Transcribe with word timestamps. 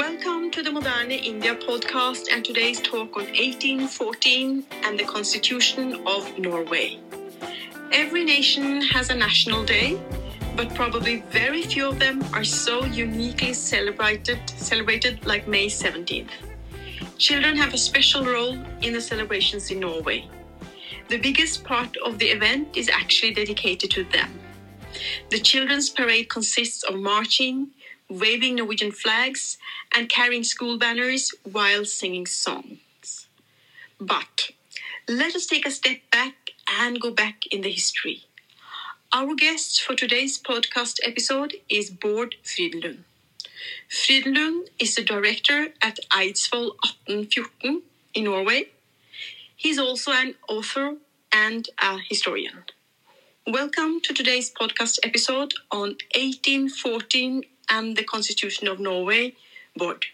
Welcome 0.00 0.50
to 0.52 0.62
the 0.62 0.72
Moderne 0.72 1.10
India 1.10 1.54
podcast 1.54 2.28
and 2.32 2.42
today's 2.42 2.80
talk 2.80 3.18
on 3.18 3.26
1814 3.26 4.64
and 4.82 4.98
the 4.98 5.04
Constitution 5.04 6.02
of 6.06 6.38
Norway. 6.38 6.98
Every 7.92 8.24
nation 8.24 8.80
has 8.80 9.10
a 9.10 9.14
national 9.14 9.62
day, 9.62 10.00
but 10.56 10.74
probably 10.74 11.20
very 11.28 11.64
few 11.64 11.86
of 11.86 11.98
them 11.98 12.24
are 12.32 12.44
so 12.44 12.86
uniquely 12.86 13.52
celebrated 13.52 14.40
celebrated 14.56 15.26
like 15.26 15.46
May 15.46 15.66
17th. 15.66 16.32
Children 17.18 17.54
have 17.56 17.74
a 17.74 17.78
special 17.90 18.24
role 18.24 18.56
in 18.80 18.94
the 18.94 19.02
celebrations 19.02 19.70
in 19.70 19.80
Norway. 19.80 20.26
The 21.10 21.18
biggest 21.18 21.62
part 21.62 21.94
of 21.98 22.18
the 22.18 22.30
event 22.30 22.74
is 22.74 22.88
actually 22.88 23.34
dedicated 23.34 23.90
to 23.90 24.04
them. 24.04 24.40
The 25.30 25.40
children's 25.40 25.90
parade 25.90 26.30
consists 26.30 26.84
of 26.84 26.94
marching, 26.94 27.72
waving 28.10 28.56
Norwegian 28.56 28.90
flags, 28.90 29.56
and 29.94 30.08
carrying 30.08 30.42
school 30.42 30.76
banners 30.76 31.32
while 31.44 31.84
singing 31.84 32.26
songs. 32.26 33.28
But 34.00 34.50
let 35.08 35.34
us 35.36 35.46
take 35.46 35.64
a 35.64 35.70
step 35.70 35.98
back 36.10 36.34
and 36.78 37.00
go 37.00 37.12
back 37.12 37.46
in 37.50 37.62
the 37.62 37.70
history. 37.70 38.24
Our 39.12 39.34
guest 39.34 39.82
for 39.82 39.94
today's 39.94 40.40
podcast 40.40 40.98
episode 41.04 41.54
is 41.68 41.90
Bård 41.90 42.34
Frydenlund. 42.44 43.04
Frydenlund 43.88 44.68
is 44.78 44.94
the 44.94 45.02
director 45.02 45.68
at 45.82 45.98
Eidsvoll 46.10 46.76
1814 47.06 47.82
in 48.14 48.24
Norway. 48.24 48.70
He's 49.56 49.78
also 49.78 50.12
an 50.12 50.34
author 50.48 50.96
and 51.32 51.68
a 51.82 51.98
historian. 52.08 52.64
Welcome 53.46 54.00
to 54.02 54.14
today's 54.14 54.52
podcast 54.52 54.98
episode 55.02 55.54
on 55.70 55.96
1814 56.14 57.42
and 57.70 57.96
the 57.96 58.04
Constitution 58.04 58.68
of 58.68 58.78
Norway, 58.80 59.34
Bård. 59.78 60.04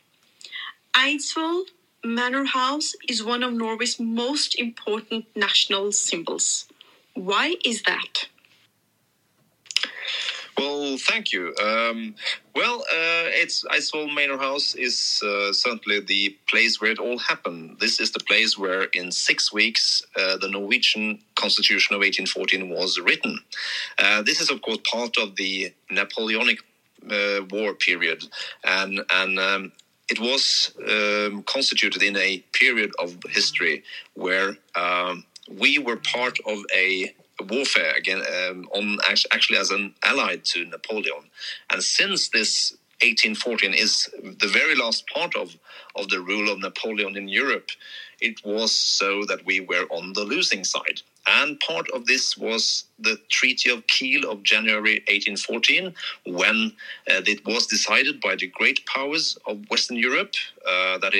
Eidsvoll 0.94 1.64
Manor 2.04 2.44
House 2.44 2.94
is 3.08 3.24
one 3.24 3.42
of 3.42 3.52
Norway's 3.52 3.98
most 3.98 4.58
important 4.58 5.26
national 5.34 5.92
symbols. 5.92 6.66
Why 7.14 7.56
is 7.64 7.82
that? 7.82 8.28
Well, 10.58 10.96
thank 10.96 11.32
you. 11.32 11.54
Um, 11.62 12.14
well, 12.54 12.80
uh, 12.80 13.28
it's 13.42 13.62
Eidsvoll 13.64 14.14
Manor 14.14 14.38
House 14.38 14.74
is 14.74 15.20
uh, 15.22 15.52
certainly 15.52 16.00
the 16.00 16.30
place 16.48 16.80
where 16.80 16.90
it 16.90 16.98
all 16.98 17.18
happened. 17.18 17.76
This 17.78 18.00
is 18.00 18.12
the 18.12 18.20
place 18.20 18.56
where, 18.56 18.84
in 18.94 19.12
six 19.12 19.52
weeks, 19.52 20.02
uh, 20.16 20.38
the 20.38 20.48
Norwegian 20.48 21.18
Constitution 21.34 21.94
of 21.94 22.00
1814 22.00 22.70
was 22.70 22.98
written. 22.98 23.38
Uh, 23.98 24.22
this 24.22 24.40
is, 24.40 24.48
of 24.48 24.62
course, 24.62 24.78
part 24.90 25.18
of 25.18 25.36
the 25.36 25.74
Napoleonic 25.90 26.60
War 27.50 27.74
period, 27.74 28.24
and 28.64 29.00
and 29.12 29.38
um, 29.38 29.72
it 30.08 30.20
was 30.20 30.72
um, 30.88 31.42
constituted 31.44 32.02
in 32.02 32.16
a 32.16 32.38
period 32.52 32.90
of 32.98 33.16
history 33.28 33.82
where 34.14 34.56
um, 34.74 35.24
we 35.50 35.78
were 35.78 35.96
part 35.96 36.38
of 36.46 36.58
a 36.74 37.14
warfare 37.48 37.94
again 37.96 38.20
um, 38.20 38.68
on 38.72 38.98
actually 39.32 39.58
as 39.58 39.70
an 39.70 39.94
ally 40.02 40.36
to 40.36 40.64
Napoleon, 40.66 41.30
and 41.70 41.82
since 41.82 42.28
this 42.30 42.76
1814 43.02 43.74
is 43.74 44.08
the 44.22 44.48
very 44.48 44.74
last 44.74 45.06
part 45.08 45.36
of 45.36 45.56
of 45.96 46.08
the 46.08 46.20
rule 46.20 46.50
of 46.50 46.58
Napoleon 46.60 47.16
in 47.16 47.28
Europe, 47.28 47.70
it 48.20 48.44
was 48.44 48.72
so 48.72 49.24
that 49.26 49.44
we 49.44 49.60
were 49.60 49.86
on 49.90 50.12
the 50.14 50.24
losing 50.24 50.64
side. 50.64 51.02
And 51.26 51.58
part 51.60 51.90
of 51.90 52.06
this 52.06 52.36
was 52.36 52.84
the 52.98 53.18
Treaty 53.28 53.70
of 53.70 53.86
Kiel 53.88 54.30
of 54.30 54.42
January 54.42 55.02
1814, 55.08 55.94
when 56.26 56.72
uh, 57.10 57.22
it 57.26 57.44
was 57.44 57.66
decided 57.66 58.20
by 58.20 58.36
the 58.36 58.46
great 58.46 58.86
powers 58.86 59.36
of 59.46 59.68
Western 59.68 59.96
Europe, 59.96 60.34
uh, 60.66 60.98
that 60.98 61.14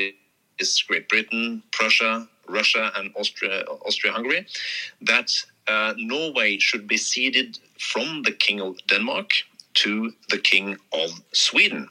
is 0.59 0.85
Great 0.87 1.09
Britain, 1.09 1.63
Prussia, 1.73 2.29
Russia, 2.49 2.93
and 2.97 3.11
Austria, 3.17 3.65
Austria-Hungary, 3.85 4.47
that 5.03 5.31
uh, 5.67 5.95
Norway 5.97 6.59
should 6.59 6.87
be 6.87 6.97
ceded 6.97 7.59
from 7.79 8.23
the 8.23 8.33
King 8.33 8.61
of 8.61 8.77
Denmark 8.87 9.31
to 9.75 10.13
the 10.31 10.39
King 10.39 10.77
of 10.93 11.11
Sweden. 11.33 11.89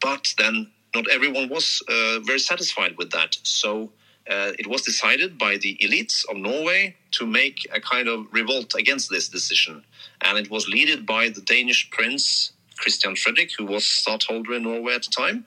But 0.00 0.34
then 0.38 0.70
not 0.94 1.08
everyone 1.08 1.48
was 1.48 1.82
uh, 1.88 2.20
very 2.20 2.38
satisfied 2.38 2.96
with 2.96 3.10
that. 3.10 3.36
So 3.42 3.90
uh, 4.30 4.52
it 4.58 4.66
was 4.66 4.82
decided 4.82 5.36
by 5.36 5.56
the 5.56 5.76
elites 5.82 6.24
of 6.28 6.36
Norway 6.36 6.94
to 7.12 7.26
make 7.26 7.68
a 7.74 7.80
kind 7.80 8.08
of 8.08 8.26
revolt 8.32 8.74
against 8.78 9.10
this 9.10 9.28
decision. 9.28 9.84
And 10.22 10.38
it 10.38 10.50
was 10.50 10.68
led 10.68 11.04
by 11.04 11.30
the 11.30 11.40
Danish 11.40 11.90
prince 11.90 12.52
Christian 12.76 13.16
Frederick, 13.16 13.50
who 13.58 13.66
was 13.66 13.84
stadtholder 13.84 14.54
in 14.54 14.62
Norway 14.62 14.94
at 14.94 15.02
the 15.02 15.10
time. 15.10 15.44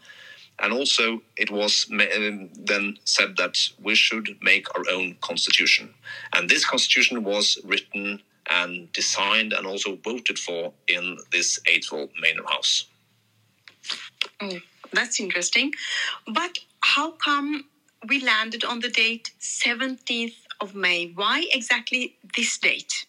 And 0.59 0.71
also, 0.71 1.21
it 1.37 1.49
was 1.49 1.87
um, 1.91 2.49
then 2.53 2.97
said 3.05 3.37
that 3.37 3.57
we 3.81 3.95
should 3.95 4.37
make 4.41 4.67
our 4.75 4.83
own 4.91 5.15
constitution. 5.21 5.93
And 6.33 6.49
this 6.49 6.65
constitution 6.65 7.23
was 7.23 7.57
written 7.63 8.21
and 8.49 8.91
designed 8.91 9.53
and 9.53 9.65
also 9.65 9.95
voted 10.03 10.37
for 10.37 10.73
in 10.87 11.17
this 11.31 11.59
Eidsvoll 11.67 12.09
Manor 12.21 12.47
House. 12.47 12.85
Mm, 14.41 14.61
that's 14.91 15.19
interesting. 15.19 15.71
But 16.27 16.59
how 16.81 17.11
come 17.11 17.65
we 18.07 18.21
landed 18.21 18.63
on 18.63 18.79
the 18.79 18.89
date 18.89 19.31
17th 19.39 20.35
of 20.61 20.75
May. 20.75 21.11
Why 21.15 21.45
exactly 21.51 22.17
this 22.35 22.57
date? 22.57 23.05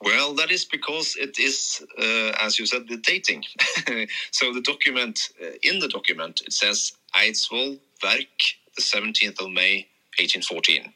Well, 0.00 0.34
that 0.34 0.50
is 0.50 0.64
because 0.64 1.16
it 1.16 1.38
is, 1.38 1.84
uh, 1.98 2.32
as 2.40 2.58
you 2.58 2.66
said, 2.66 2.88
the 2.88 2.98
dating. 2.98 3.44
so 4.30 4.52
the 4.52 4.60
document, 4.60 5.18
uh, 5.42 5.52
in 5.62 5.78
the 5.78 5.88
document, 5.88 6.42
it 6.44 6.52
says 6.52 6.92
Eidsvoll 7.14 7.78
Verk, 8.02 8.38
the 8.76 8.82
17th 8.82 9.40
of 9.40 9.50
May, 9.50 9.88
1814. 10.18 10.92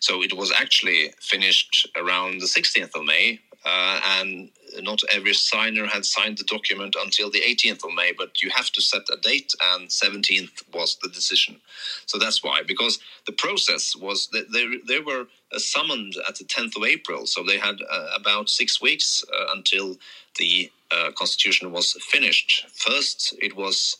So 0.00 0.22
it 0.22 0.36
was 0.36 0.52
actually 0.52 1.12
finished 1.20 1.88
around 1.96 2.40
the 2.40 2.46
16th 2.46 2.94
of 2.94 3.04
May, 3.04 3.40
uh, 3.64 4.00
and 4.18 4.50
not 4.82 5.00
every 5.10 5.32
signer 5.32 5.86
had 5.86 6.04
signed 6.04 6.38
the 6.38 6.44
document 6.44 6.96
until 7.00 7.30
the 7.30 7.40
18th 7.40 7.84
of 7.84 7.94
May, 7.94 8.12
but 8.16 8.42
you 8.42 8.50
have 8.50 8.70
to 8.72 8.82
set 8.82 9.02
a 9.12 9.16
date, 9.16 9.54
and 9.72 9.88
17th 9.88 10.62
was 10.72 10.96
the 11.02 11.08
decision. 11.08 11.60
So 12.06 12.18
that's 12.18 12.42
why, 12.42 12.62
because 12.66 12.98
the 13.26 13.32
process 13.32 13.96
was 13.96 14.28
they, 14.32 14.42
they, 14.52 14.66
they 14.86 15.00
were 15.00 15.26
uh, 15.52 15.58
summoned 15.58 16.14
at 16.28 16.36
the 16.36 16.44
10th 16.44 16.76
of 16.76 16.84
April, 16.84 17.26
so 17.26 17.42
they 17.42 17.58
had 17.58 17.76
uh, 17.90 18.08
about 18.16 18.50
six 18.50 18.82
weeks 18.82 19.24
uh, 19.32 19.46
until 19.54 19.96
the 20.38 20.70
uh, 20.90 21.10
constitution 21.12 21.72
was 21.72 21.92
finished. 22.00 22.66
First, 22.74 23.34
it 23.40 23.56
was 23.56 23.96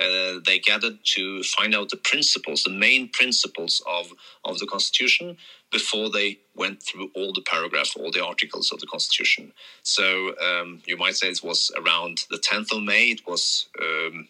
uh, 0.00 0.40
they 0.46 0.58
gathered 0.58 0.98
to 1.04 1.42
find 1.42 1.74
out 1.74 1.90
the 1.90 1.96
principles, 1.96 2.62
the 2.62 2.70
main 2.70 3.08
principles 3.08 3.82
of, 3.86 4.12
of 4.44 4.58
the 4.58 4.66
Constitution 4.66 5.36
before 5.70 6.10
they 6.10 6.38
went 6.54 6.82
through 6.82 7.10
all 7.14 7.32
the 7.32 7.42
paragraphs, 7.42 7.96
all 7.96 8.10
the 8.10 8.24
articles 8.24 8.72
of 8.72 8.80
the 8.80 8.86
Constitution. 8.86 9.52
So 9.82 10.34
um, 10.40 10.82
you 10.86 10.96
might 10.96 11.16
say 11.16 11.28
it 11.28 11.42
was 11.42 11.70
around 11.76 12.24
the 12.30 12.38
10th 12.38 12.72
of 12.76 12.82
May, 12.82 13.10
it 13.10 13.26
was 13.26 13.68
um, 13.80 14.28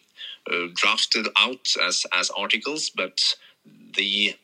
uh, 0.51 0.67
drafted 0.75 1.27
out 1.37 1.67
as, 1.85 2.05
as 2.13 2.29
articles, 2.31 2.89
but 2.89 3.35
the 3.95 4.35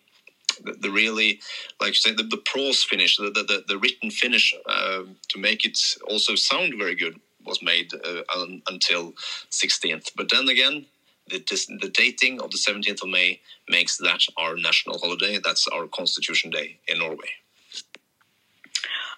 the, 0.63 0.89
really 0.89 1.39
like 1.81 1.89
you 1.89 1.95
say 1.95 2.13
the, 2.13 2.23
the 2.23 2.41
prose 2.45 2.83
finish 2.83 3.17
the, 3.17 3.29
the, 3.31 3.63
the 3.67 3.77
written 3.77 4.09
finish 4.09 4.55
uh, 4.67 5.01
to 5.27 5.39
make 5.39 5.65
it 5.65 5.77
also 6.07 6.35
sound 6.35 6.73
very 6.77 6.95
good 6.95 7.19
was 7.45 7.61
made 7.61 7.91
uh, 7.93 8.21
un, 8.35 8.61
until 8.69 9.13
16th 9.51 10.11
but 10.15 10.29
then 10.29 10.47
again 10.47 10.85
the, 11.29 11.77
the 11.81 11.89
dating 11.89 12.41
of 12.41 12.51
the 12.51 12.57
17th 12.57 13.03
of 13.03 13.09
May 13.09 13.39
makes 13.69 13.97
that 13.97 14.21
our 14.37 14.55
national 14.55 14.99
holiday. 14.99 15.39
That's 15.43 15.67
our 15.67 15.87
Constitution 15.87 16.49
Day 16.49 16.77
in 16.87 16.99
Norway. 16.99 17.29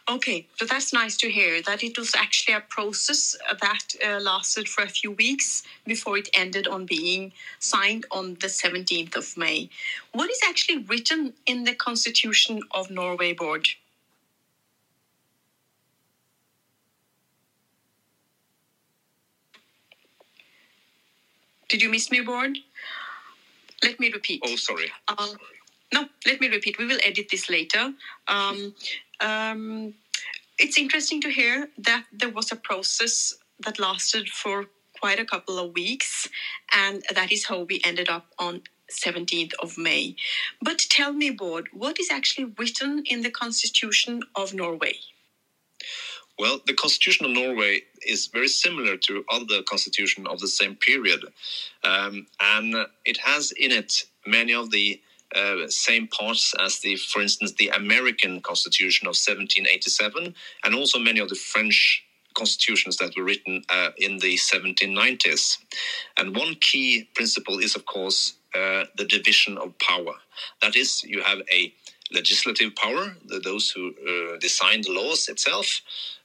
Okay, 0.10 0.48
so 0.56 0.66
that's 0.66 0.94
nice 0.94 1.18
to 1.18 1.30
hear 1.30 1.62
that 1.64 1.84
it 1.84 1.98
was 1.98 2.16
actually 2.16 2.54
a 2.54 2.62
process 2.62 3.36
that 3.60 3.94
uh, 4.06 4.22
lasted 4.22 4.70
for 4.70 4.82
a 4.86 4.88
few 4.88 5.12
weeks 5.12 5.64
before 5.86 6.18
it 6.18 6.30
ended 6.34 6.66
on 6.66 6.86
being 6.86 7.34
signed 7.60 8.06
on 8.10 8.36
the 8.36 8.48
17th 8.48 9.18
of 9.18 9.36
May. 9.36 9.70
What 10.14 10.30
is 10.30 10.40
actually 10.48 10.86
written 10.86 11.34
in 11.46 11.66
the 11.66 11.76
Constitution 11.76 12.62
of 12.72 12.90
Norway 12.90 13.34
Bård? 13.34 13.68
Did 21.70 21.82
you 21.82 21.90
miss 21.90 22.12
me, 22.12 22.24
Bård? 22.24 22.56
Let 23.84 24.00
me 24.00 24.12
repeat. 24.12 24.42
Oh, 24.46 24.56
sorry. 24.56 24.92
Uh, 25.08 25.34
no, 25.94 26.08
let 26.26 26.42
me 26.42 26.50
repeat. 26.50 26.78
We 26.78 26.86
will 26.86 27.00
edit 27.04 27.28
this 27.30 27.50
later. 27.50 27.94
Um, 28.28 28.74
um, 29.20 29.94
it's 30.58 30.78
interesting 30.78 31.22
to 31.22 31.30
hear 31.30 31.70
that 31.78 32.06
there 32.12 32.30
was 32.30 32.52
a 32.52 32.56
process 32.56 33.36
that 33.60 33.80
lasted 33.80 34.30
for 34.30 34.66
quite 35.00 35.20
a 35.20 35.26
couple 35.26 35.60
of 35.60 35.74
weeks, 35.74 36.28
and 36.74 37.04
that 37.14 37.32
is 37.32 37.46
how 37.46 37.62
we 37.64 37.82
ended 37.84 38.10
up 38.10 38.26
on 38.40 38.62
17th 38.92 39.54
of 39.62 39.78
May. 39.78 40.16
But 40.62 40.80
tell 40.90 41.14
me, 41.14 41.36
Bård, 41.36 41.66
what 41.74 42.00
is 42.00 42.10
actually 42.12 42.54
written 42.58 43.04
in 43.06 43.22
the 43.22 43.30
Constitution 43.30 44.24
of 44.36 44.54
Norway? 44.54 44.96
Well, 46.40 46.60
the 46.68 46.74
constitution 46.74 47.26
of 47.26 47.32
Norway 47.32 47.82
is 48.06 48.28
very 48.28 48.48
similar 48.48 48.96
to 48.98 49.26
other 49.32 49.64
constitution 49.64 50.28
of 50.28 50.40
the 50.40 50.48
same 50.48 50.76
period, 50.76 51.22
um, 51.84 52.28
and 52.40 52.76
it 53.06 53.18
has 53.18 53.52
in 53.52 53.72
it 53.72 54.04
many 54.26 54.54
of 54.54 54.70
the 54.70 55.02
uh, 55.36 55.68
same 55.68 56.08
parts 56.08 56.54
as 56.60 56.80
the, 56.80 56.96
for 56.96 57.22
instance, 57.22 57.54
the 57.54 57.70
American 57.70 58.42
Constitution 58.42 59.08
of 59.08 59.18
1787, 59.18 60.34
and 60.64 60.76
also 60.76 61.00
many 61.00 61.20
of 61.20 61.30
the 61.30 61.36
French 61.36 62.04
constitutions 62.36 62.98
that 62.98 63.18
were 63.18 63.24
written 63.24 63.64
uh, 63.70 63.90
in 63.98 64.20
the 64.20 64.36
1790s. 64.36 65.58
And 66.18 66.36
one 66.36 66.56
key 66.62 67.10
principle 67.16 67.58
is, 67.60 67.76
of 67.76 67.86
course, 67.86 68.36
uh, 68.56 68.86
the 68.96 69.06
division 69.06 69.58
of 69.58 69.78
power. 69.80 70.14
That 70.62 70.76
is, 70.76 71.04
you 71.04 71.22
have 71.24 71.40
a 71.52 71.74
legislative 72.12 72.76
power, 72.76 73.16
the, 73.26 73.40
those 73.40 73.70
who 73.70 73.94
uh, 74.08 74.38
design 74.40 74.82
the 74.82 74.92
laws 74.92 75.28
itself, 75.28 75.82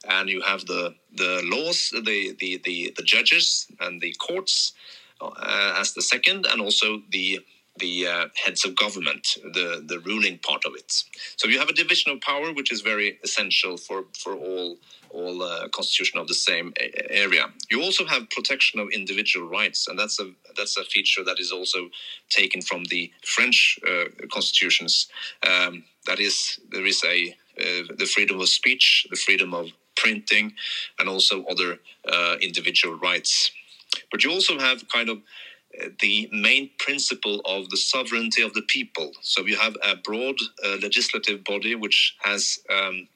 and 0.07 0.29
you 0.29 0.41
have 0.41 0.65
the 0.65 0.95
the 1.15 1.41
laws, 1.43 1.89
the 1.91 2.35
the 2.39 2.61
the, 2.63 2.93
the 2.95 3.03
judges 3.03 3.67
and 3.79 4.01
the 4.01 4.13
courts 4.13 4.73
uh, 5.21 5.75
as 5.77 5.93
the 5.93 6.01
second, 6.01 6.45
and 6.45 6.61
also 6.61 7.01
the 7.09 7.39
the 7.77 8.07
uh, 8.07 8.27
heads 8.45 8.65
of 8.65 8.75
government, 8.75 9.37
the 9.43 9.83
the 9.85 9.99
ruling 9.99 10.37
part 10.39 10.65
of 10.65 10.73
it. 10.75 11.03
So 11.37 11.47
you 11.47 11.59
have 11.59 11.69
a 11.69 11.73
division 11.73 12.11
of 12.11 12.21
power, 12.21 12.53
which 12.53 12.71
is 12.71 12.81
very 12.81 13.19
essential 13.23 13.77
for 13.77 14.05
for 14.17 14.35
all 14.35 14.77
all 15.09 15.43
uh, 15.43 15.67
constitution 15.69 16.19
of 16.19 16.27
the 16.27 16.33
same 16.33 16.73
area. 17.09 17.45
You 17.69 17.81
also 17.81 18.05
have 18.05 18.29
protection 18.31 18.79
of 18.79 18.89
individual 18.89 19.47
rights, 19.47 19.87
and 19.87 19.97
that's 19.97 20.19
a 20.19 20.31
that's 20.57 20.77
a 20.77 20.83
feature 20.83 21.23
that 21.23 21.39
is 21.39 21.51
also 21.51 21.89
taken 22.29 22.61
from 22.61 22.83
the 22.85 23.11
French 23.23 23.79
uh, 23.87 24.05
constitutions. 24.31 25.07
Um, 25.47 25.83
that 26.07 26.19
is, 26.19 26.59
there 26.71 26.85
is 26.85 27.03
a 27.03 27.35
uh, 27.59 27.93
the 27.97 28.05
freedom 28.05 28.39
of 28.39 28.49
speech, 28.49 29.07
the 29.09 29.15
freedom 29.15 29.53
of 29.53 29.67
printing, 29.95 30.53
and 30.99 31.07
also 31.07 31.43
other 31.45 31.79
uh, 32.11 32.35
individual 32.41 32.95
rights. 32.97 33.51
But 34.11 34.23
you 34.23 34.31
also 34.31 34.59
have 34.59 34.87
kind 34.89 35.09
of 35.09 35.19
the 35.99 36.29
main 36.31 36.69
principle 36.77 37.41
of 37.45 37.69
the 37.69 37.77
sovereignty 37.77 38.41
of 38.41 38.53
the 38.53 38.61
people. 38.63 39.11
So 39.21 39.45
you 39.45 39.57
have 39.57 39.75
a 39.83 39.95
broad 39.95 40.35
uh, 40.63 40.77
legislative 40.81 41.43
body 41.43 41.75
which 41.75 42.15
has 42.23 42.59
um, 42.69 43.07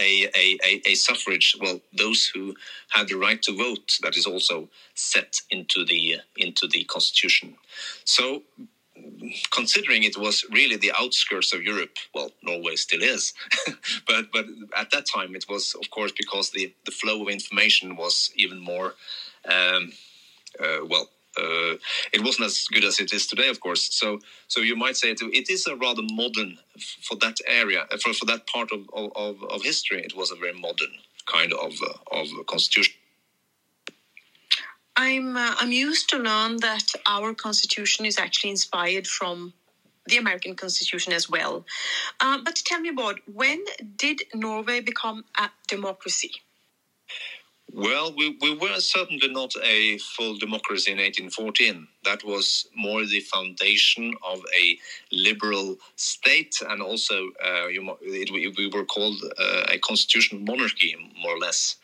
a, 0.00 0.28
a, 0.34 0.80
a, 0.86 0.94
suffrage, 0.94 1.56
well, 1.60 1.80
those 1.96 2.26
who 2.26 2.54
have 2.90 3.08
the 3.08 3.16
right 3.16 3.40
to 3.42 3.56
vote, 3.56 3.98
that 4.02 4.16
is 4.16 4.26
also 4.26 4.68
set 4.94 5.40
into 5.50 5.84
the 5.84 6.16
into 6.36 6.68
the 6.68 6.84
constitution. 6.84 7.56
So, 8.04 8.42
considering 9.50 10.04
it 10.04 10.16
was 10.16 10.44
really 10.50 10.76
the 10.76 10.92
outskirts 10.98 11.52
of 11.52 11.62
Europe, 11.62 11.96
well, 12.14 12.30
Norway 12.42 12.76
still 12.76 13.02
is, 13.02 13.32
but 14.06 14.30
but 14.32 14.46
at 14.76 14.90
that 14.92 15.06
time 15.06 15.34
it 15.34 15.46
was, 15.48 15.74
of 15.74 15.90
course, 15.90 16.12
because 16.16 16.50
the 16.50 16.72
the 16.84 16.92
flow 16.92 17.22
of 17.22 17.28
information 17.28 17.96
was 17.96 18.30
even 18.36 18.58
more, 18.58 18.94
um, 19.48 19.92
uh, 20.60 20.84
well, 20.86 21.08
uh, 21.38 21.76
it 22.12 22.22
wasn't 22.22 22.46
as 22.46 22.66
good 22.72 22.84
as 22.84 23.00
it 23.00 23.12
is 23.12 23.26
today, 23.26 23.48
of 23.48 23.60
course. 23.60 23.88
So, 23.94 24.18
so 24.48 24.60
you 24.60 24.76
might 24.76 24.96
say 24.96 25.10
it, 25.10 25.20
it 25.22 25.48
is 25.50 25.66
a 25.66 25.76
rather 25.76 26.02
modern 26.02 26.58
for 27.02 27.16
that 27.18 27.36
area, 27.46 27.86
uh, 27.90 27.96
for, 27.98 28.12
for 28.12 28.26
that 28.26 28.46
part 28.46 28.70
of, 28.72 28.88
of, 28.92 29.42
of 29.44 29.62
history. 29.62 30.02
It 30.02 30.16
was 30.16 30.30
a 30.30 30.36
very 30.36 30.58
modern 30.58 30.92
kind 31.26 31.52
of 31.52 31.72
uh, 31.82 32.20
of 32.20 32.28
constitution. 32.46 32.94
I'm 34.96 35.36
uh, 35.36 35.54
I'm 35.60 35.72
used 35.72 36.08
to 36.10 36.18
learn 36.18 36.56
that 36.58 36.92
our 37.06 37.34
constitution 37.34 38.04
is 38.04 38.18
actually 38.18 38.50
inspired 38.50 39.06
from 39.06 39.52
the 40.06 40.16
American 40.16 40.54
Constitution 40.56 41.12
as 41.12 41.28
well. 41.30 41.64
Uh, 42.20 42.38
but 42.44 42.56
tell 42.56 42.80
me 42.80 42.88
about 42.88 43.20
when 43.32 43.62
did 43.96 44.22
Norway 44.34 44.80
become 44.80 45.24
a 45.38 45.50
democracy? 45.68 46.32
Well, 47.72 48.14
we, 48.16 48.36
we 48.40 48.56
were 48.56 48.80
certainly 48.80 49.28
not 49.28 49.52
a 49.62 49.98
full 49.98 50.36
democracy 50.38 50.90
in 50.90 50.98
1814. 50.98 51.86
That 52.04 52.24
was 52.24 52.66
more 52.74 53.04
the 53.04 53.20
foundation 53.20 54.14
of 54.26 54.40
a 54.58 54.78
liberal 55.12 55.76
state, 55.96 56.56
and 56.66 56.80
also 56.80 57.28
uh, 57.44 57.66
you, 57.66 57.96
it, 58.00 58.30
we 58.56 58.68
were 58.68 58.86
called 58.86 59.22
uh, 59.38 59.64
a 59.68 59.78
constitutional 59.78 60.40
monarchy, 60.40 60.96
more 61.22 61.36
or 61.36 61.38
less. 61.38 61.76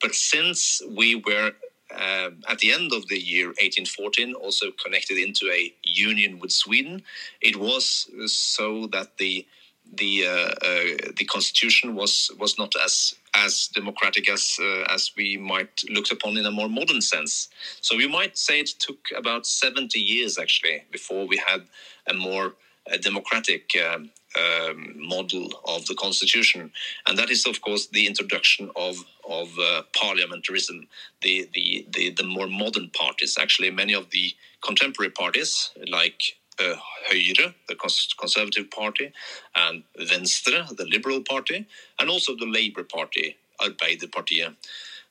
But 0.00 0.14
since 0.14 0.80
we 0.88 1.16
were 1.16 1.52
uh, 1.92 2.30
at 2.48 2.58
the 2.60 2.72
end 2.72 2.92
of 2.92 3.08
the 3.08 3.18
year 3.18 3.48
1814 3.48 4.34
also 4.34 4.70
connected 4.82 5.18
into 5.18 5.50
a 5.50 5.74
union 5.82 6.38
with 6.38 6.52
Sweden, 6.52 7.02
it 7.40 7.56
was 7.56 8.08
so 8.26 8.86
that 8.92 9.18
the 9.18 9.46
the 9.94 10.24
uh, 10.26 10.30
uh, 10.30 11.12
the 11.16 11.24
constitution 11.24 11.94
was 11.94 12.30
was 12.38 12.58
not 12.58 12.74
as 12.82 13.14
as 13.34 13.68
democratic 13.74 14.28
as 14.28 14.58
uh, 14.60 14.84
as 14.90 15.12
we 15.16 15.36
might 15.36 15.84
look 15.90 16.10
upon 16.10 16.36
in 16.36 16.46
a 16.46 16.50
more 16.50 16.68
modern 16.68 17.00
sense. 17.00 17.48
So 17.80 17.96
we 17.96 18.06
might 18.06 18.36
say 18.36 18.60
it 18.60 18.70
took 18.78 19.08
about 19.16 19.46
seventy 19.46 20.00
years 20.00 20.38
actually 20.38 20.84
before 20.90 21.26
we 21.26 21.36
had 21.38 21.62
a 22.06 22.14
more 22.14 22.54
uh, 22.90 22.96
democratic 22.98 23.70
um, 23.76 24.10
um, 24.38 24.94
model 24.96 25.48
of 25.66 25.86
the 25.86 25.94
constitution, 25.94 26.72
and 27.06 27.18
that 27.18 27.30
is 27.30 27.46
of 27.46 27.60
course 27.60 27.86
the 27.86 28.06
introduction 28.06 28.70
of 28.76 28.96
of 29.28 29.48
uh, 29.58 29.82
parliamentarism, 29.94 30.86
the, 31.22 31.48
the 31.54 31.86
the 31.90 32.10
the 32.10 32.24
more 32.24 32.46
modern 32.46 32.90
parties. 32.90 33.38
Actually, 33.38 33.70
many 33.70 33.94
of 33.94 34.10
the 34.10 34.34
contemporary 34.62 35.10
parties 35.10 35.70
like 35.88 36.36
uh, 36.62 36.76
Høyre, 37.10 37.54
the 37.68 37.74
Conservative 37.74 38.70
Party, 38.70 39.12
and 39.54 39.82
Venstre, 39.98 40.66
the 40.76 40.86
Liberal 40.86 41.22
Party, 41.22 41.66
and 41.98 42.10
also 42.10 42.36
the 42.36 42.46
Labour 42.46 42.84
Party, 42.84 43.36
Arbeiderpartiet. 43.60 44.54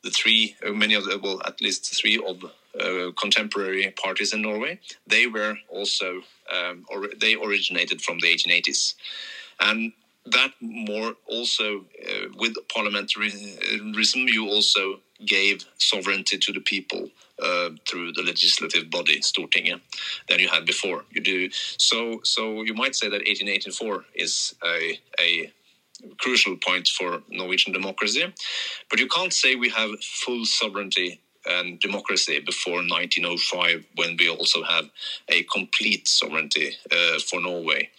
The 0.03 0.09
three, 0.09 0.55
uh, 0.65 0.71
many 0.71 0.95
of 0.95 1.05
the, 1.05 1.19
well, 1.19 1.41
at 1.45 1.61
least 1.61 1.93
three 1.95 2.17
of 2.25 2.43
uh, 2.79 3.11
contemporary 3.19 3.93
parties 4.01 4.33
in 4.33 4.41
Norway, 4.41 4.79
they 5.05 5.27
were 5.27 5.55
also, 5.69 6.21
um, 6.51 6.85
or 6.89 7.09
they 7.19 7.35
originated 7.35 8.01
from 8.01 8.19
the 8.19 8.27
1880s. 8.27 8.95
And 9.59 9.93
that 10.25 10.51
more 10.61 11.15
also 11.25 11.85
uh, 12.07 12.27
with 12.37 12.55
parliamentarism, 12.75 14.27
you 14.31 14.47
also 14.47 14.99
gave 15.25 15.65
sovereignty 15.77 16.37
to 16.37 16.53
the 16.53 16.59
people 16.59 17.09
uh, 17.41 17.69
through 17.87 18.11
the 18.13 18.21
legislative 18.21 18.89
body, 18.89 19.19
Stortinget, 19.19 19.81
than 20.29 20.39
you 20.39 20.47
had 20.47 20.65
before. 20.65 21.05
You 21.11 21.21
do 21.21 21.49
so. 21.77 22.19
So 22.23 22.63
you 22.63 22.73
might 22.73 22.95
say 22.95 23.07
that 23.07 23.25
1884 23.25 24.05
is 24.15 24.55
a 24.63 24.99
a 25.19 25.51
crucial 26.19 26.55
point 26.57 26.87
for 26.87 27.21
Norwegian 27.29 27.73
democracy, 27.73 28.25
but 28.89 28.99
you 28.99 29.07
can't 29.07 29.33
say 29.33 29.55
we 29.55 29.69
have 29.69 29.91
full 30.03 30.45
sovereignty 30.45 31.19
and 31.45 31.79
democracy 31.79 32.39
before 32.39 32.77
1905 32.77 33.85
when 33.95 34.15
we 34.17 34.29
also 34.29 34.63
have 34.63 34.89
a 35.29 35.43
complete 35.43 36.07
sovereignty 36.07 36.71
uh, 36.91 37.19
for 37.19 37.41
Norway. 37.41 37.89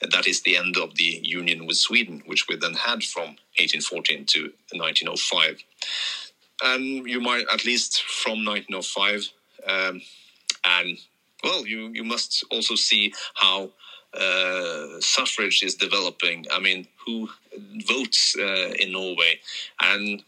That 0.00 0.26
is 0.26 0.42
the 0.42 0.56
end 0.56 0.76
of 0.76 0.94
the 0.96 1.20
union 1.22 1.66
with 1.66 1.76
Sweden, 1.76 2.22
which 2.26 2.46
we 2.48 2.56
then 2.56 2.74
had 2.74 3.04
from 3.04 3.36
1814 3.58 4.24
to 4.26 4.40
1905 4.72 5.62
and 6.62 7.08
you 7.08 7.20
might 7.20 7.46
at 7.52 7.64
least 7.64 8.02
from 8.02 8.44
1905 8.44 9.28
um, 9.66 10.00
and 10.64 10.98
well 11.42 11.66
you 11.66 11.88
you 11.88 12.04
must 12.04 12.44
also 12.50 12.74
see 12.74 13.12
how 13.34 13.70
uh, 14.12 15.00
suffrage 15.00 15.62
is 15.62 15.76
developing. 15.76 16.44
I 16.50 16.58
mean 16.58 16.86
who 17.06 17.28
votes 17.86 18.36
uh, 18.38 18.72
in 18.78 18.92
norway? 18.92 19.38
And 19.80 20.22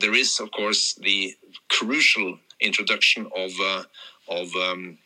there 0.00 0.14
is 0.14 0.40
of 0.40 0.50
course 0.50 0.94
the 0.94 1.34
crucial 1.68 2.38
introduction 2.60 3.28
of 3.36 3.52
uh, 3.62 3.84
of 4.28 4.48
um, 4.56 4.98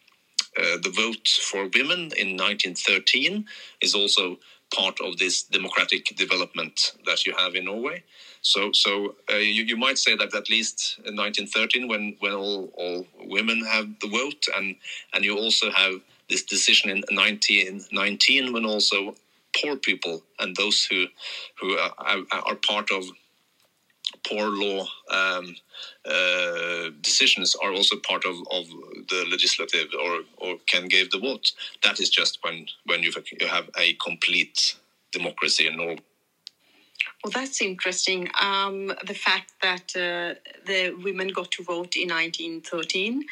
the 0.83 0.93
vote 0.95 1.29
for 1.29 1.63
women 1.65 2.11
in 2.17 2.37
1913 2.37 3.47
is 3.81 3.95
also 3.95 4.39
part 4.75 5.01
of 5.01 5.17
this 5.17 5.45
democratic 5.45 6.05
development 6.17 6.93
that 7.07 7.25
you 7.25 7.35
have 7.39 7.55
in 7.55 7.65
norway. 7.65 8.03
So, 8.43 8.73
so 8.73 9.15
uh, 9.31 9.37
you, 9.37 9.65
you 9.65 9.77
might 9.77 9.99
say 9.99 10.15
that 10.17 10.35
at 10.35 10.51
least 10.51 10.99
in 10.99 11.17
1913, 11.17 11.89
when 11.89 12.17
when 12.21 12.33
all, 12.33 12.71
all 12.75 13.07
women 13.21 13.65
have 13.65 13.89
the 14.01 14.09
vote, 14.09 14.47
and 14.55 14.77
and 15.13 15.25
you 15.25 15.37
also 15.37 15.71
have 15.71 16.01
this 16.29 16.45
decision 16.45 16.91
in 16.91 16.99
1919 17.11 18.53
when 18.53 18.65
also 18.65 19.15
poor 19.61 19.77
people 19.77 20.23
and 20.39 20.55
those 20.57 20.85
who 20.85 21.07
who 21.61 21.77
are, 21.79 22.19
are 22.31 22.55
part 22.67 22.91
of 22.91 23.05
poor 24.27 24.49
law 24.49 24.87
um, 25.11 25.55
uh, 26.05 26.91
decisions 27.01 27.55
are 27.63 27.73
also 27.73 27.97
part 27.97 28.25
of, 28.25 28.37
of 28.51 28.67
the 29.09 29.27
legislative 29.31 29.89
or, 30.03 30.21
or 30.39 30.57
can 30.67 30.89
give 30.89 31.11
the 31.11 31.19
vote. 31.19 31.53
That 31.83 32.01
is 32.01 32.11
just 32.11 32.39
when 32.43 32.67
when 32.87 33.03
you 33.03 33.13
have 33.49 33.71
a 33.79 33.95
complete 33.95 34.77
democracy 35.13 35.67
in 35.67 35.77
Norway. 35.77 35.99
Well, 37.25 37.33
that's 37.33 37.61
interesting. 37.61 38.29
Um, 38.41 38.93
the 39.05 39.15
fact 39.15 39.53
that 39.61 39.97
uh, 39.97 40.39
the 40.67 40.95
women 41.03 41.29
got 41.29 41.51
to 41.53 41.65
vote 41.65 41.97
in 41.97 42.11
1913 42.11 43.25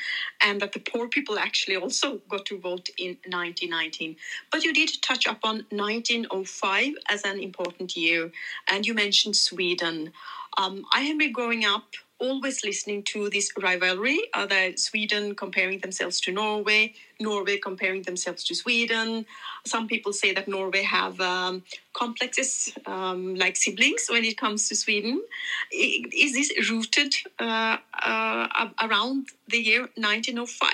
and 0.42 0.60
that 0.60 0.72
the 0.72 0.80
poor 0.80 1.06
people 1.08 1.38
actually 1.38 1.76
also 1.76 2.20
got 2.28 2.46
to 2.46 2.58
vote 2.58 2.88
in 2.98 3.16
1919. 3.28 4.16
But 4.50 4.64
you 4.64 4.74
did 4.74 4.90
touch 5.02 5.26
upon 5.26 5.66
1905 5.70 6.94
as 7.08 7.24
an 7.24 7.38
important 7.38 7.96
year, 7.96 8.32
and 8.66 8.84
you 8.84 8.92
mentioned 8.92 9.36
Sweden. 9.36 10.12
Um, 10.56 10.84
I 10.94 11.00
have 11.00 11.18
been 11.18 11.32
growing 11.32 11.64
up 11.64 11.84
always 12.18 12.64
listening 12.64 13.02
to 13.02 13.28
this 13.28 13.50
rivalry, 13.60 14.18
uh, 14.34 14.46
that 14.46 14.78
Sweden 14.78 15.34
comparing 15.34 15.78
themselves 15.80 16.20
to 16.22 16.32
Norway, 16.32 16.94
Norway 17.20 17.58
comparing 17.58 18.02
themselves 18.02 18.44
to 18.44 18.54
Sweden. 18.54 19.26
Some 19.66 19.86
people 19.86 20.12
say 20.12 20.32
that 20.32 20.48
Norway 20.48 20.82
have 20.82 21.20
um, 21.20 21.62
complexes 21.92 22.72
um, 22.86 23.34
like 23.34 23.56
siblings 23.56 24.06
when 24.08 24.24
it 24.24 24.38
comes 24.38 24.68
to 24.68 24.76
Sweden. 24.76 25.22
Is 25.70 26.32
this 26.32 26.70
rooted 26.70 27.14
uh, 27.38 27.76
uh, 28.02 28.68
around 28.82 29.28
the 29.48 29.58
year 29.58 29.80
1905? 29.96 30.70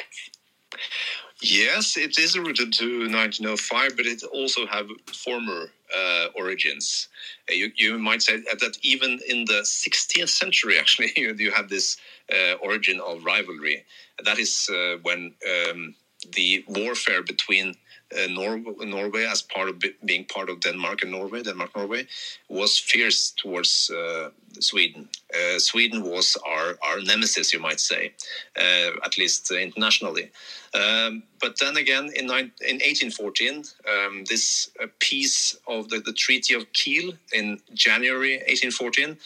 Yes, 1.41 1.97
it 1.97 2.19
is 2.19 2.39
rooted 2.39 2.73
to 2.75 3.01
1905, 3.11 3.97
but 3.97 4.07
it 4.07 4.23
also 4.23 4.65
have 4.67 4.89
former 5.13 5.71
uh, 5.97 6.27
origins. 6.35 7.09
Uh, 7.51 7.55
you, 7.55 7.71
you 7.77 7.99
might 7.99 8.23
say 8.23 8.39
that 8.39 8.79
even 8.83 9.19
in 9.29 9.45
the 9.45 9.63
16th 9.63 10.29
century, 10.29 10.79
actually, 10.81 11.13
you, 11.17 11.35
you 11.39 11.51
have 11.51 11.69
this 11.69 11.97
uh, 12.33 12.55
origin 12.63 13.01
of 13.01 13.25
rivalry. 13.25 13.85
That 14.25 14.39
is 14.39 14.69
uh, 14.73 14.97
when 15.03 15.35
um, 15.71 15.95
the 16.35 16.65
warfare 16.69 17.23
between 17.23 17.75
uh, 18.17 18.27
Nor- 18.29 18.63
Norway, 18.85 19.25
as 19.25 19.43
part 19.43 19.69
of 19.69 19.83
being 20.05 20.25
part 20.25 20.51
of 20.51 20.61
Denmark 20.61 21.03
and 21.03 21.13
Norway, 21.13 21.43
Denmark 21.43 21.75
Norway, 21.77 22.07
was 22.49 22.79
fierce 22.79 23.33
towards 23.37 23.91
uh, 23.91 24.31
Sweden. 24.61 25.09
Uh, 25.35 25.59
Sweden 25.59 26.03
was 26.03 26.37
our, 26.47 26.79
our 26.83 27.01
nemesis, 27.01 27.53
you 27.53 27.61
might 27.61 27.81
say, 27.81 28.13
uh, 28.57 28.91
at 29.05 29.17
least 29.19 29.51
internationally. 29.51 30.31
Um, 30.75 31.23
but 31.41 31.59
then 31.59 31.77
again, 31.77 32.05
in, 32.17 32.25
in 32.25 32.79
1814, 32.81 33.65
um, 33.91 34.25
this 34.25 34.71
uh, 34.83 34.87
piece 35.01 35.57
of 35.67 35.89
the, 35.89 35.99
the 36.01 36.13
Treaty 36.13 36.55
of 36.55 36.73
Kiel 36.73 37.13
in 37.33 37.61
January 37.75 38.37
1814 38.49 39.17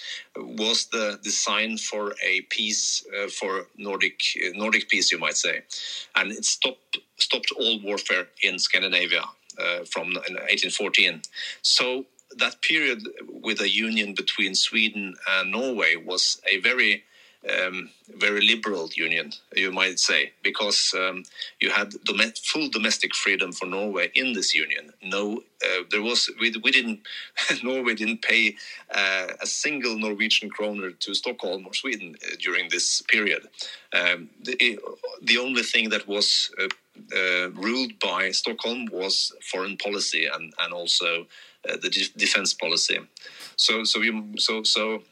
was 0.57 0.87
the 0.87 1.19
design 1.23 1.78
for 1.78 2.14
a 2.25 2.40
peace 2.50 3.05
for 3.38 3.66
Nordic 3.76 4.21
Nordic 4.55 4.88
peace, 4.88 5.12
you 5.12 5.19
might 5.19 5.37
say, 5.37 5.62
and 6.14 6.33
it 6.33 6.45
stopped 6.45 6.99
stopped 7.18 7.50
all 7.58 7.80
warfare 7.82 8.28
in 8.42 8.58
Scandinavia 8.58 9.23
uh, 9.58 9.85
from 9.85 10.08
1814. 10.14 11.23
So 11.62 12.04
that 12.38 12.61
period 12.62 13.02
with 13.42 13.61
a 13.61 13.68
union 13.68 14.14
between 14.14 14.54
Sweden 14.54 15.14
and 15.28 15.52
Norway 15.52 15.96
was 15.96 16.40
a 16.50 16.58
very 16.58 17.04
um, 17.49 17.90
very 18.16 18.40
liberal 18.40 18.88
union, 18.94 19.32
you 19.54 19.70
might 19.70 19.99
say, 19.99 20.32
because 20.42 20.92
um, 20.96 21.23
you 21.61 21.70
had 21.70 21.92
dom- 22.04 22.32
full 22.42 22.68
domestic 22.68 23.14
freedom 23.14 23.52
for 23.52 23.66
Norway 23.66 24.11
in 24.14 24.32
this 24.32 24.54
union. 24.54 24.92
No, 25.02 25.42
uh, 25.64 25.82
there 25.90 26.02
was 26.02 26.30
we, 26.40 26.52
we 26.62 26.70
didn't 26.70 27.00
Norway 27.62 27.94
didn't 27.94 28.23
pay 28.23 28.56
uh, 28.94 29.28
a 29.40 29.46
single 29.46 29.99
Norwegian 29.99 30.50
kroner 30.50 30.90
to 30.90 31.14
Stockholm 31.14 31.66
or 31.66 31.75
Sweden 31.75 32.16
uh, 32.25 32.35
during 32.40 32.68
this 32.68 33.02
period. 33.02 33.49
Um, 33.92 34.30
the, 34.42 34.78
the 35.23 35.38
only 35.38 35.62
thing 35.62 35.90
that 35.90 36.08
was 36.08 36.50
uh, 37.15 37.50
ruled 37.50 37.99
by 38.00 38.31
Stockholm 38.31 38.87
was 38.93 39.33
foreign 39.50 39.76
policy 39.76 40.26
and 40.26 40.53
and 40.61 40.73
also 40.73 41.26
uh, 41.69 41.76
the 41.83 41.91
de- 41.91 42.12
defense 42.17 42.55
policy. 42.55 42.99
So 43.57 43.85
so 43.85 44.03
so 44.37 44.62
so 44.62 45.03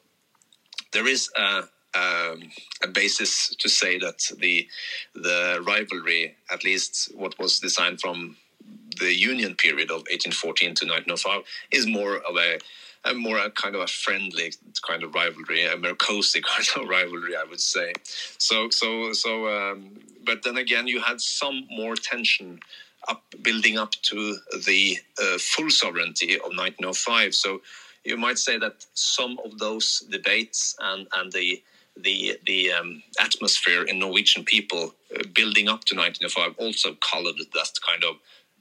there 0.92 1.06
is 1.06 1.30
a 1.36 1.64
um, 1.94 2.42
a 2.82 2.88
basis 2.88 3.54
to 3.56 3.68
say 3.68 3.98
that 3.98 4.30
the 4.38 4.68
the 5.14 5.62
rivalry, 5.66 6.36
at 6.50 6.64
least 6.64 7.12
what 7.14 7.38
was 7.38 7.60
designed 7.60 8.00
from 8.00 8.36
the 8.98 9.14
Union 9.14 9.54
period 9.54 9.90
of 9.90 10.02
1814 10.10 10.74
to 10.74 10.86
1905, 10.86 11.42
is 11.70 11.86
more 11.86 12.16
of 12.16 12.36
a, 12.36 12.58
a 13.04 13.14
more 13.14 13.38
a 13.38 13.50
kind 13.50 13.74
of 13.74 13.82
a 13.82 13.86
friendly 13.86 14.52
kind 14.86 15.02
of 15.02 15.14
rivalry, 15.14 15.64
a 15.64 15.76
more 15.76 15.94
kind 15.94 16.68
of 16.76 16.88
rivalry, 16.88 17.36
I 17.36 17.44
would 17.44 17.60
say. 17.60 17.92
So 18.38 18.70
so 18.70 19.12
so, 19.12 19.48
um, 19.48 19.90
but 20.24 20.42
then 20.42 20.56
again, 20.56 20.86
you 20.86 21.00
had 21.00 21.20
some 21.20 21.66
more 21.70 21.94
tension 21.96 22.60
up 23.08 23.22
building 23.42 23.78
up 23.78 23.92
to 24.02 24.38
the 24.64 24.98
uh, 25.22 25.38
full 25.38 25.70
sovereignty 25.70 26.34
of 26.36 26.52
1905. 26.56 27.34
So 27.34 27.60
you 28.04 28.16
might 28.16 28.38
say 28.38 28.58
that 28.58 28.84
some 28.94 29.38
of 29.44 29.58
those 29.58 30.00
debates 30.10 30.76
and 30.80 31.06
and 31.14 31.32
the 31.32 31.62
the 31.96 32.38
the 32.46 32.72
um, 32.72 33.02
atmosphere 33.20 33.82
in 33.84 33.98
Norwegian 33.98 34.44
people 34.44 34.94
uh, 35.14 35.22
building 35.34 35.68
up 35.68 35.84
to 35.84 35.94
1905 35.94 36.54
also 36.58 36.96
colored 37.00 37.36
that 37.38 37.70
kind 37.86 38.04
of 38.04 38.16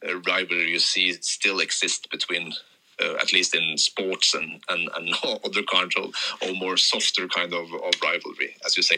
uh, 0.08 0.20
rivalry 0.28 0.70
you 0.70 0.80
see 0.80 1.14
still 1.14 1.60
exists 1.60 2.06
between 2.08 2.54
uh, 3.02 3.16
at 3.16 3.34
least 3.34 3.56
in 3.56 3.78
sports 3.78 4.34
and 4.34 4.62
and, 4.70 4.90
and 4.96 5.16
other 5.46 5.64
kinds 5.64 5.96
of 5.96 6.14
or 6.42 6.54
more 6.54 6.78
softer 6.78 7.28
kind 7.28 7.54
of, 7.54 7.72
of 7.74 7.94
rivalry 8.02 8.56
as 8.66 8.78
you 8.78 8.84
say 8.84 8.98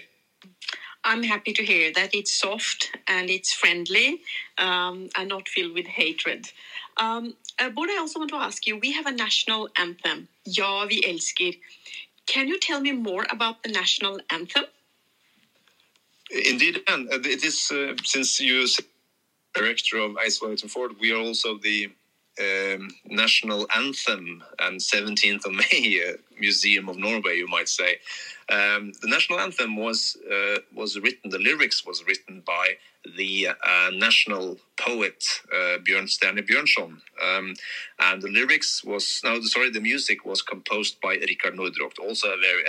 I'm 1.05 1.21
happy 1.21 1.53
to 1.53 1.63
hear 1.63 1.93
that 1.93 2.15
it's 2.15 2.31
soft 2.31 2.91
and 3.07 3.29
it's 3.29 3.53
friendly 3.53 4.21
um, 4.57 5.09
and 5.15 5.29
not 5.29 5.47
filled 5.47 5.75
with 5.75 5.85
hatred. 5.85 6.49
Um, 6.97 7.35
uh, 7.59 7.69
but 7.69 7.89
I 7.91 7.97
also 7.99 8.17
want 8.19 8.31
to 8.31 8.37
ask 8.37 8.65
you 8.65 8.79
we 8.79 8.91
have 8.93 9.05
a 9.05 9.11
national 9.11 9.69
anthem, 9.77 10.27
Ja, 10.45 10.87
vi 10.87 11.01
elsker. 11.01 11.59
Can 12.25 12.47
you 12.47 12.59
tell 12.59 12.81
me 12.81 12.91
more 12.91 13.25
about 13.29 13.61
the 13.61 13.69
national 13.69 14.19
anthem? 14.31 14.65
Indeed, 16.31 16.81
and 16.87 17.07
it 17.11 17.43
is 17.43 17.71
uh, 17.71 17.93
since 18.03 18.39
you 18.39 18.63
are 18.63 18.83
director 19.53 19.97
of 19.97 20.17
Ice 20.17 20.41
Wellington 20.41 20.69
Ford, 20.69 20.93
we 20.99 21.11
are 21.11 21.19
also 21.19 21.57
the 21.57 21.91
um, 22.39 22.89
national 23.05 23.67
anthem 23.75 24.43
and 24.59 24.79
17th 24.79 25.45
of 25.45 25.53
May 25.53 26.01
uh, 26.07 26.17
Museum 26.39 26.89
of 26.89 26.97
Norway, 26.97 27.37
you 27.37 27.47
might 27.47 27.69
say. 27.69 27.99
Um, 28.49 28.91
the 29.01 29.07
national 29.07 29.39
anthem 29.39 29.75
was 29.75 30.17
uh, 30.31 30.59
was 30.73 30.99
written. 30.99 31.31
The 31.31 31.39
lyrics 31.39 31.85
was 31.85 32.03
written 32.05 32.43
by 32.45 32.77
the 33.17 33.47
uh, 33.47 33.89
national 33.91 34.57
poet 34.77 35.23
uh, 35.51 35.77
Bjørnstjerne 35.79 36.43
Bjørnson, 36.45 37.01
um, 37.23 37.55
and 37.99 38.21
the 38.21 38.29
lyrics 38.29 38.83
was 38.83 39.21
no, 39.23 39.41
sorry, 39.41 39.71
the 39.71 39.79
music 39.79 40.25
was 40.25 40.43
composed 40.43 41.01
by 41.01 41.15
Rikard 41.15 41.55
Nordraak, 41.55 41.97
also 41.99 42.27
a 42.27 42.37
very 42.37 42.63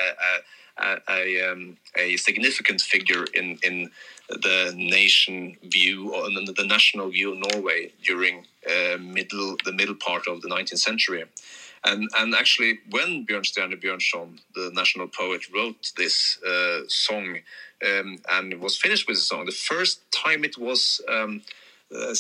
a, 0.78 0.96
a, 1.08 1.50
um, 1.50 1.76
a 1.96 2.16
significant 2.16 2.80
figure 2.80 3.24
in 3.34 3.58
in 3.62 3.90
the 4.28 4.74
nation 4.76 5.56
view 5.62 6.12
or 6.14 6.28
the 6.30 6.64
national 6.66 7.10
view 7.10 7.32
of 7.32 7.38
Norway 7.38 7.92
during 8.02 8.44
uh, 8.68 8.98
middle 8.98 9.56
the 9.64 9.72
middle 9.72 9.94
part 9.94 10.26
of 10.26 10.42
the 10.42 10.48
19th 10.48 10.78
century. 10.78 11.24
And, 11.84 12.08
and 12.18 12.34
actually, 12.34 12.80
when 12.90 13.26
Bjørnstjerne 13.26 13.76
Bjørnson, 13.76 14.40
the 14.54 14.70
national 14.72 15.06
poet, 15.06 15.42
wrote 15.54 15.92
this 15.96 16.38
uh, 16.44 16.80
song 16.88 17.38
um, 17.86 18.18
and 18.30 18.60
was 18.60 18.76
finished 18.76 19.06
with 19.06 19.18
the 19.18 19.22
song, 19.22 19.46
the 19.46 19.52
first 19.52 20.00
time 20.10 20.42
it 20.44 20.58
was 20.58 21.00
um, 21.08 21.42
uh, 21.94 22.14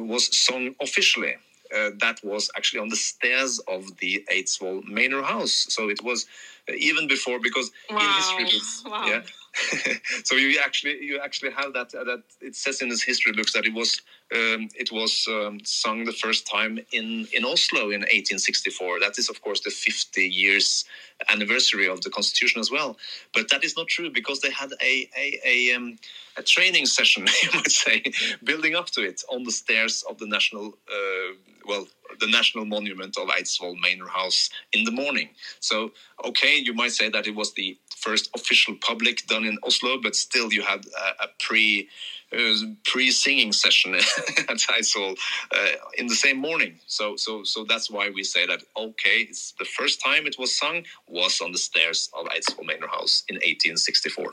was 0.00 0.36
sung 0.36 0.74
officially, 0.80 1.34
uh, 1.74 1.90
that 2.00 2.22
was 2.24 2.50
actually 2.56 2.80
on 2.80 2.88
the 2.88 2.96
stairs 2.96 3.58
of 3.68 3.96
the 3.98 4.24
Eidsvoll 4.32 4.86
Manor 4.86 5.22
House. 5.22 5.66
So 5.68 5.88
it 5.88 6.02
was 6.02 6.26
even 6.68 7.08
before 7.08 7.38
because 7.40 7.70
wow. 7.90 7.98
in 7.98 8.12
history 8.14 8.44
books, 8.44 8.82
wow. 8.86 9.06
yeah. 9.06 9.22
so 10.24 10.34
you 10.36 10.60
actually 10.64 11.02
you 11.02 11.20
actually 11.20 11.52
have 11.52 11.72
that 11.72 11.94
uh, 11.94 12.04
that 12.04 12.22
it 12.40 12.56
says 12.56 12.82
in 12.82 12.88
his 12.88 13.02
history 13.02 13.32
books 13.32 13.52
that 13.52 13.64
it 13.64 13.74
was 13.74 14.00
um, 14.34 14.68
it 14.74 14.90
was 14.90 15.26
um, 15.28 15.60
sung 15.64 16.04
the 16.04 16.12
first 16.12 16.46
time 16.46 16.78
in 16.92 17.26
in 17.32 17.44
Oslo 17.44 17.90
in 17.90 18.00
1864. 18.00 19.00
That 19.00 19.18
is 19.18 19.28
of 19.28 19.40
course 19.42 19.60
the 19.60 19.70
50 19.70 20.22
years 20.22 20.84
anniversary 21.28 21.88
of 21.88 22.00
the 22.00 22.10
constitution 22.10 22.60
as 22.60 22.70
well. 22.70 22.96
But 23.32 23.48
that 23.50 23.64
is 23.64 23.76
not 23.76 23.88
true 23.88 24.10
because 24.10 24.40
they 24.40 24.50
had 24.50 24.72
a 24.82 25.08
a 25.16 25.40
a, 25.44 25.74
um, 25.74 25.98
a 26.36 26.42
training 26.42 26.86
session, 26.86 27.26
you 27.42 27.50
might 27.54 27.70
say, 27.70 28.02
building 28.42 28.74
up 28.74 28.86
to 28.90 29.02
it 29.02 29.22
on 29.30 29.44
the 29.44 29.52
stairs 29.52 30.04
of 30.08 30.18
the 30.18 30.26
national. 30.26 30.78
Uh, 30.90 31.34
well, 31.66 31.86
the 32.20 32.26
national 32.26 32.64
monument 32.64 33.16
of 33.18 33.28
Eidsvoll 33.28 33.76
Manor 33.80 34.08
House 34.08 34.50
in 34.72 34.84
the 34.84 34.90
morning. 34.90 35.30
So, 35.60 35.92
okay, 36.24 36.56
you 36.56 36.74
might 36.74 36.92
say 36.92 37.08
that 37.10 37.26
it 37.26 37.34
was 37.34 37.52
the 37.54 37.76
first 37.96 38.30
official 38.34 38.74
public 38.80 39.26
done 39.26 39.44
in 39.44 39.58
Oslo, 39.62 39.98
but 40.02 40.14
still 40.14 40.52
you 40.52 40.62
had 40.62 40.84
a, 40.86 41.24
a 41.24 41.28
pre 41.40 41.88
uh, 42.32 42.54
pre 42.84 43.10
singing 43.10 43.52
session 43.52 43.94
at 43.94 44.58
Eidsvoll 44.74 45.16
uh, 45.54 45.68
in 45.96 46.06
the 46.06 46.14
same 46.14 46.38
morning. 46.38 46.80
So, 46.86 47.16
so, 47.16 47.44
so 47.44 47.64
that's 47.64 47.90
why 47.90 48.10
we 48.10 48.24
say 48.24 48.46
that 48.46 48.62
okay, 48.76 49.18
it's 49.28 49.52
the 49.58 49.64
first 49.64 50.02
time 50.02 50.26
it 50.26 50.36
was 50.38 50.56
sung 50.56 50.84
was 51.06 51.40
on 51.40 51.52
the 51.52 51.58
stairs 51.58 52.10
of 52.18 52.26
Eidsvoll 52.26 52.66
Manor 52.66 52.88
House 52.88 53.24
in 53.28 53.36
1864. 53.36 54.32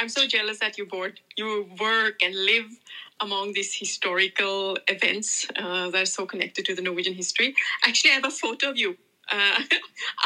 I'm 0.00 0.08
so 0.08 0.26
jealous 0.26 0.58
that 0.60 0.78
you 0.78 0.86
Bård 0.86 1.18
you 1.36 1.68
work 1.78 2.14
and 2.22 2.34
live 2.34 2.64
among 3.20 3.52
these 3.52 3.74
historical 3.74 4.78
events 4.88 5.46
uh, 5.56 5.90
that 5.90 6.02
are 6.02 6.06
so 6.06 6.24
connected 6.24 6.64
to 6.64 6.74
the 6.74 6.80
Norwegian 6.80 7.12
history. 7.12 7.54
Actually, 7.84 8.12
I 8.12 8.14
have 8.14 8.24
a 8.24 8.30
photo 8.30 8.70
of 8.70 8.78
you 8.78 8.96
uh, 9.30 9.60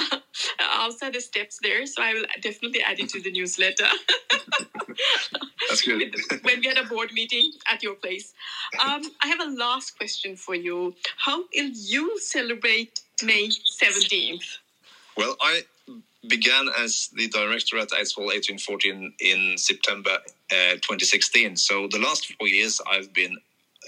outside 0.61 1.13
the 1.15 1.21
steps 1.21 1.59
there, 1.61 1.87
so 1.87 2.03
I 2.03 2.15
will 2.15 2.27
definitely 2.41 2.83
add 2.83 3.01
it 3.01 3.09
to 3.11 3.21
the 3.21 3.33
newsletter. 3.33 3.89
That's 5.69 5.83
good. 5.83 6.15
when 6.43 6.61
we 6.61 6.67
had 6.67 6.79
a 6.79 6.85
board 6.85 7.11
meeting 7.13 7.51
at 7.67 7.83
your 7.83 7.97
place. 7.97 8.33
Um, 8.81 9.03
I 9.23 9.27
have 9.27 9.41
a 9.41 9.51
last 9.51 9.97
question 9.99 10.37
for 10.37 10.55
you. 10.55 10.95
How 11.19 11.39
will 11.39 11.71
you 11.75 12.19
celebrate 12.21 13.01
May 13.25 13.49
17th? 13.83 14.64
Well, 15.17 15.37
I 15.41 15.63
began 16.29 16.69
as 16.79 17.11
the 17.15 17.29
director 17.29 17.79
at 17.79 17.91
Eidsvoll 17.91 18.27
1814 18.27 19.13
in 19.21 19.59
September 19.59 20.19
uh, 20.51 20.75
2016. 20.75 21.57
So 21.57 21.89
the 21.91 21.99
last 21.99 22.33
four 22.39 22.49
years 22.49 22.81
I've 22.91 23.13
been 23.13 23.37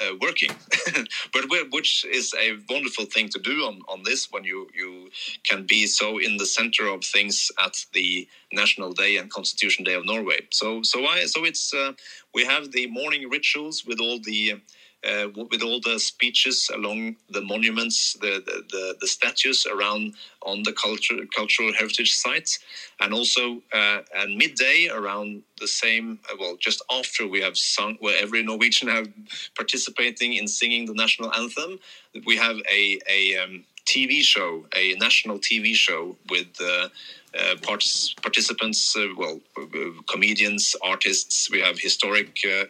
uh, 0.01 0.15
working, 0.21 0.51
but 1.33 1.45
which 1.71 2.05
is 2.05 2.35
a 2.39 2.59
wonderful 2.69 3.07
thing 3.07 3.29
to 3.31 3.39
do 3.39 3.65
on, 3.65 3.81
on 3.89 4.03
this 4.03 4.31
when 4.31 4.45
you 4.45 4.69
you 4.75 5.11
can 5.45 5.65
be 5.67 5.87
so 5.87 6.19
in 6.19 6.37
the 6.37 6.47
center 6.47 6.87
of 6.87 7.03
things 7.03 7.51
at 7.65 7.85
the 7.95 8.29
National 8.53 8.93
Day 8.93 9.17
and 9.17 9.31
Constitution 9.31 9.85
Day 9.85 9.95
of 9.95 10.05
Norway. 10.05 10.41
So 10.51 10.83
so 10.83 11.07
I 11.07 11.25
so 11.25 11.45
it's 11.45 11.73
uh, 11.73 11.93
we 12.35 12.45
have 12.45 12.73
the 12.73 12.87
morning 12.89 13.31
rituals 13.31 13.85
with 13.87 13.99
all 13.99 14.21
the 14.21 14.61
uh, 15.05 15.29
with 15.51 15.63
all 15.63 15.81
the 15.81 15.99
speeches 15.99 16.71
along 16.75 17.17
the 17.31 17.41
monuments, 17.43 18.15
the, 18.15 18.43
the, 18.45 18.63
the, 18.71 18.97
the, 19.01 19.07
statues 19.07 19.67
around 19.67 20.15
on 20.43 20.63
the 20.63 20.73
culture, 20.73 21.17
cultural 21.35 21.73
heritage 21.73 22.15
sites, 22.15 22.59
and 23.01 23.13
also 23.13 23.63
uh, 23.73 24.01
at 24.15 24.29
midday 24.31 24.89
around 24.93 25.43
the 25.61 25.69
same, 25.69 26.19
uh, 26.31 26.37
well, 26.41 26.57
just 26.57 26.83
after 26.91 27.27
we 27.27 27.41
have 27.41 27.57
sung, 27.57 27.97
where 28.01 28.21
every 28.21 28.43
Norwegian 28.43 28.89
have 28.89 29.09
participating 29.55 30.35
in 30.35 30.49
singing 30.49 30.87
the 30.87 30.95
national 30.95 31.33
anthem, 31.35 31.79
we 32.25 32.37
have 32.37 32.57
a, 32.71 32.99
a 33.09 33.37
um, 33.37 33.65
TV 33.87 34.21
show, 34.21 34.67
a 34.77 34.95
national 34.97 35.39
TV 35.39 35.75
show 35.75 36.17
with 36.29 36.49
uh, 36.61 36.89
uh, 37.35 37.55
partic- 37.57 38.21
participants, 38.21 38.97
uh, 38.97 39.07
well, 39.17 39.41
uh, 39.57 39.63
comedians, 40.09 40.75
artists. 40.83 41.51
We 41.51 41.61
have 41.61 41.79
historic 41.79 42.39
uh, 42.45 42.65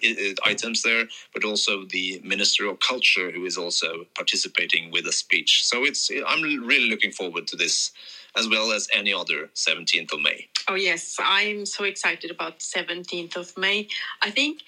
items 0.44 0.82
there, 0.82 1.04
but 1.32 1.44
also 1.44 1.85
the 1.87 2.20
Minister 2.23 2.66
of 2.66 2.78
Culture, 2.80 3.30
who 3.30 3.44
is 3.46 3.56
also 3.56 4.06
participating 4.14 4.90
with 4.90 5.06
a 5.06 5.12
speech. 5.12 5.64
So 5.64 5.85
it's 5.85 6.11
I'm 6.26 6.42
really 6.42 6.90
looking 6.90 7.12
forward 7.12 7.46
to 7.49 7.56
this, 7.56 7.92
as 8.37 8.49
well 8.49 8.73
as 8.73 8.88
any 8.92 9.12
other 9.12 9.50
17th 9.54 10.12
of 10.12 10.20
May. 10.20 10.49
Oh 10.68 10.75
yes, 10.75 11.16
I'm 11.20 11.64
so 11.64 11.85
excited 11.85 12.30
about 12.30 12.58
17th 12.58 13.37
of 13.37 13.56
May. 13.56 13.88
I 14.20 14.30
think, 14.30 14.62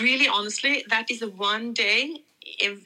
really 0.00 0.26
honestly, 0.26 0.84
that 0.88 1.10
is 1.10 1.20
the 1.20 1.28
one 1.28 1.72
day 1.72 2.22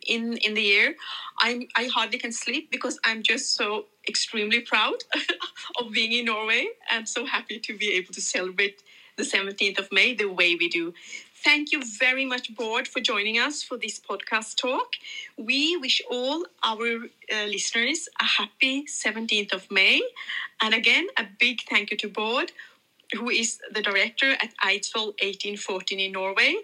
in 0.07 0.37
in 0.37 0.55
the 0.55 0.63
year 0.63 0.95
i'm 1.41 1.67
i 1.77 1.89
hardly 1.95 2.19
can 2.19 2.33
sleep 2.33 2.71
because 2.71 2.99
i'm 3.05 3.23
just 3.23 3.55
so 3.55 3.85
extremely 4.09 4.61
proud 4.61 4.97
of 5.79 5.93
being 5.93 6.13
in 6.13 6.25
norway. 6.25 6.69
And 6.91 7.09
so 7.09 7.27
happy 7.27 7.59
to 7.61 7.77
be 7.77 7.93
able 7.93 8.15
to 8.15 8.21
celebrate 8.21 8.83
the 9.17 9.23
17th 9.25 9.79
of 9.79 9.93
may 9.93 10.15
the 10.15 10.27
way 10.27 10.55
we 10.55 10.69
do. 10.69 10.95
Thank 11.45 11.71
you 11.71 11.83
very 11.99 12.25
much 12.25 12.55
Bård 12.55 12.89
for 12.89 13.01
joining 13.01 13.39
us 13.39 13.63
for 13.63 13.77
this 13.77 14.01
podcast 14.01 14.57
talk. 14.57 14.95
We 15.37 15.77
wish 15.77 16.01
all 16.11 16.47
our 16.65 16.89
uh, 17.33 17.45
listeners 17.47 18.09
a 18.21 18.25
happy 18.25 18.87
17th 18.87 19.53
of 19.53 19.71
may. 19.71 20.03
And 20.61 20.75
again 20.75 21.07
a 21.17 21.27
big 21.39 21.61
thank 21.69 21.91
you 21.91 21.97
to 21.99 22.09
Bård 22.09 22.51
who 23.15 23.31
is 23.31 23.59
the 23.73 23.81
director 23.81 24.33
at 24.33 24.53
eidsvoll 24.63 25.15
1814 25.23 25.99
in 25.99 26.13
norway 26.13 26.57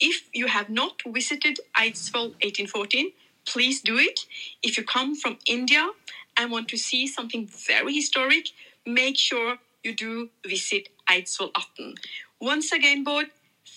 if 0.00 0.28
you 0.32 0.46
have 0.46 0.68
not 0.68 1.02
visited 1.06 1.58
Eidsvoll 1.76 2.32
1814, 2.42 3.12
please 3.46 3.80
do 3.80 3.96
it. 3.98 4.20
If 4.62 4.76
you 4.76 4.84
come 4.84 5.14
from 5.14 5.38
India 5.46 5.90
and 6.36 6.50
want 6.50 6.68
to 6.68 6.76
see 6.76 7.06
something 7.06 7.46
very 7.46 7.94
historic, 7.94 8.48
make 8.86 9.18
sure 9.18 9.58
you 9.82 9.94
do 9.94 10.30
visit 10.46 10.88
Eidsvoll 11.08 11.50
18. 11.78 11.94
Once 12.40 12.72
again, 12.72 13.04
Bård, 13.04 13.30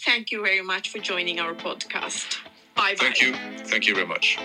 thank 0.06 0.32
you 0.32 0.44
very 0.44 0.62
much 0.62 0.90
for 0.90 1.00
joining 1.00 1.40
our 1.40 1.54
podcast. 1.54 2.38
Bye 2.76 2.96
bye. 2.96 2.96
Thank 2.96 3.22
you. 3.22 3.34
Thank 3.66 3.88
you 3.88 3.96
very 3.96 4.08
much. 4.08 4.38